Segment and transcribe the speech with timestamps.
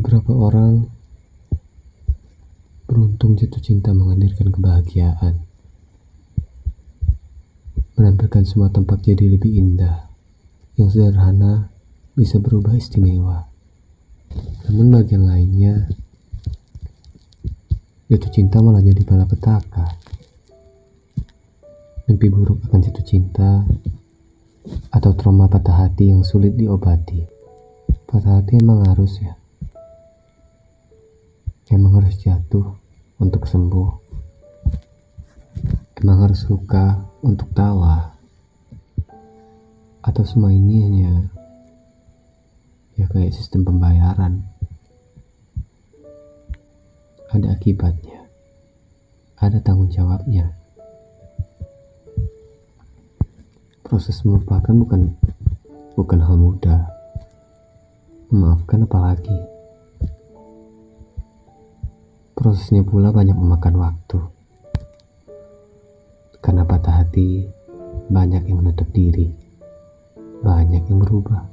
[0.00, 0.88] Beberapa orang
[2.88, 5.44] beruntung jatuh cinta menghadirkan kebahagiaan,
[8.00, 10.08] menampilkan semua tampak jadi lebih indah.
[10.80, 11.68] Yang sederhana
[12.16, 13.44] bisa berubah istimewa.
[14.64, 15.84] Namun bagian lainnya,
[18.08, 20.00] jatuh cinta malah jadi malapetaka.
[22.08, 23.68] Mimpi buruk akan jatuh cinta
[24.96, 27.20] atau trauma patah hati yang sulit diobati.
[28.08, 29.36] Patah hati emang harus ya.
[31.70, 32.66] Emang harus jatuh
[33.22, 33.90] untuk sembuh.
[36.02, 38.10] Emang harus luka untuk tawa.
[40.02, 41.12] Atau semua ini hanya
[42.98, 44.42] ya kayak sistem pembayaran.
[47.30, 48.26] Ada akibatnya.
[49.38, 50.50] Ada tanggung jawabnya.
[53.86, 55.14] Proses melupakan bukan
[55.94, 56.82] bukan hal mudah.
[58.34, 59.59] Memaafkan apalagi.
[62.40, 64.16] Prosesnya pula banyak memakan waktu.
[66.40, 67.44] Karena patah hati,
[68.08, 69.28] banyak yang menutup diri.
[70.40, 71.44] Banyak yang berubah.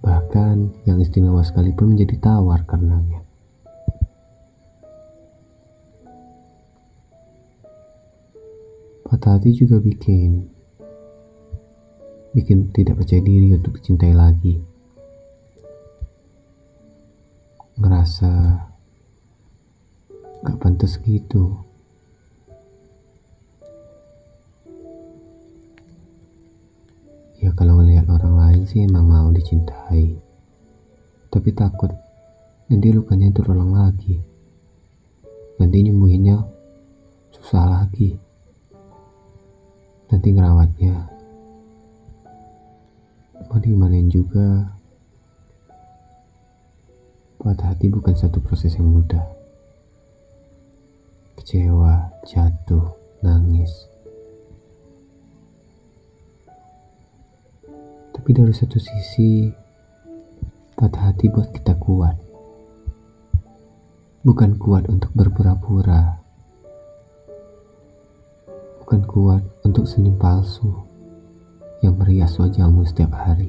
[0.00, 3.20] Bahkan yang istimewa sekalipun menjadi tawar karenanya.
[9.04, 10.48] Patah hati juga bikin
[12.32, 14.56] bikin tidak percaya diri untuk dicintai lagi.
[17.76, 18.69] Ngerasa
[20.40, 21.60] gak pantas gitu.
[27.40, 30.16] Ya kalau ngelihat orang lain sih emang mau dicintai.
[31.32, 31.92] Tapi takut
[32.68, 34.20] nanti lukanya terulang lagi.
[35.56, 36.36] Nanti nyembuhinnya
[37.32, 38.16] susah lagi.
[40.12, 41.20] Nanti ngerawatnya
[43.50, 44.78] mau dimanain juga
[47.42, 49.39] patah hati bukan satu proses yang mudah
[51.40, 52.92] kecewa, jatuh,
[53.24, 53.88] nangis.
[58.12, 59.48] Tapi dari satu sisi,
[60.76, 62.20] patah hati buat kita kuat.
[64.20, 66.20] Bukan kuat untuk berpura-pura.
[68.84, 70.68] Bukan kuat untuk senyum palsu
[71.80, 73.48] yang merias wajahmu setiap hari.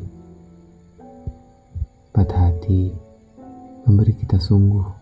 [2.15, 2.95] Patah hati
[3.83, 5.00] memberi kita sungguh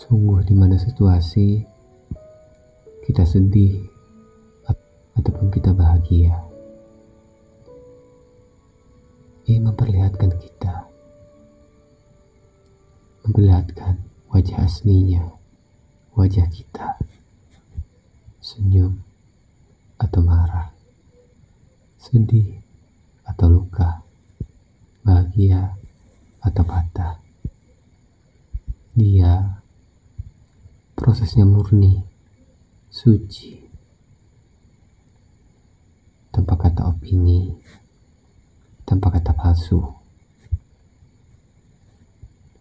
[0.00, 1.60] Sungguh di mana situasi
[3.04, 3.84] kita sedih
[5.12, 6.40] ataupun kita bahagia.
[9.44, 10.88] Ia memperlihatkan kita,
[13.28, 14.00] memperlihatkan
[14.32, 15.36] wajah aslinya,
[16.16, 16.96] wajah kita,
[18.40, 19.04] senyum
[20.00, 20.72] atau marah,
[22.00, 22.56] sedih
[23.28, 24.00] atau luka,
[25.04, 25.76] bahagia
[26.40, 26.89] atau patah.
[31.30, 31.94] Prosesnya murni,
[32.90, 33.54] suci,
[36.34, 37.54] tanpa kata opini,
[38.82, 39.78] tanpa kata palsu.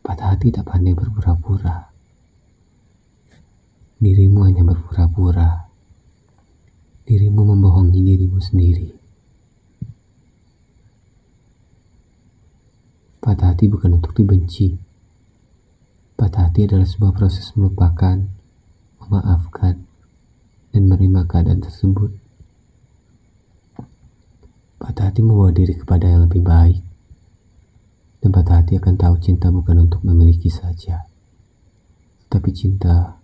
[0.06, 1.90] Patah hati tak pandai berpura-pura.
[3.97, 5.66] Dirimu hanya berpura-pura.
[7.09, 8.94] Dirimu membohongi dirimu sendiri.
[13.18, 14.78] Patah hati bukan untuk dibenci.
[16.13, 18.38] Patah hati adalah sebuah proses melupakan
[21.29, 22.09] keadaan tersebut.
[24.81, 26.81] Patah hati membawa diri kepada yang lebih baik,
[28.25, 31.06] dan patah hati akan tahu cinta bukan untuk memiliki saja,
[32.25, 33.22] tapi cinta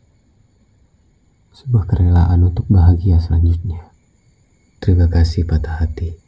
[1.55, 3.89] sebuah kerelaan untuk bahagia selanjutnya.
[4.83, 6.24] Terima kasih patah hati.